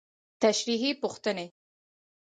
[0.41, 1.45] تشريحي پوښتنې: